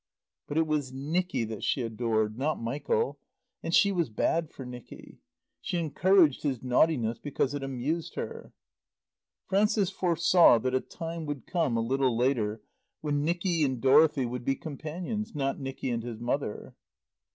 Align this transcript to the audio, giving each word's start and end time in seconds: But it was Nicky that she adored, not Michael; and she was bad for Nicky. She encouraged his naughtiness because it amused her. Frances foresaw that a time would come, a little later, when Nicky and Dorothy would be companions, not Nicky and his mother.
But 0.47 0.57
it 0.57 0.65
was 0.65 0.91
Nicky 0.91 1.43
that 1.43 1.63
she 1.63 1.83
adored, 1.83 2.35
not 2.35 2.59
Michael; 2.59 3.19
and 3.61 3.71
she 3.71 3.91
was 3.91 4.09
bad 4.09 4.49
for 4.49 4.65
Nicky. 4.65 5.19
She 5.61 5.77
encouraged 5.77 6.41
his 6.41 6.63
naughtiness 6.63 7.19
because 7.19 7.53
it 7.53 7.61
amused 7.61 8.15
her. 8.15 8.51
Frances 9.45 9.91
foresaw 9.91 10.57
that 10.57 10.73
a 10.73 10.81
time 10.81 11.27
would 11.27 11.45
come, 11.45 11.77
a 11.77 11.81
little 11.81 12.17
later, 12.17 12.63
when 13.01 13.21
Nicky 13.23 13.63
and 13.63 13.79
Dorothy 13.79 14.25
would 14.25 14.43
be 14.43 14.55
companions, 14.55 15.35
not 15.35 15.59
Nicky 15.59 15.91
and 15.91 16.01
his 16.01 16.19
mother. 16.19 16.73